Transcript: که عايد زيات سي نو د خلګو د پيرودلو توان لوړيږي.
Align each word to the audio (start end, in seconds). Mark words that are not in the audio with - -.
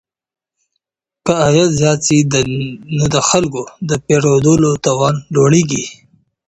که 1.25 1.33
عايد 1.45 1.69
زيات 1.79 1.99
سي 2.07 2.17
نو 2.97 3.03
د 3.13 3.17
خلګو 3.29 3.63
د 3.89 3.91
پيرودلو 4.05 4.71
توان 4.85 5.15
لوړيږي. 5.33 5.83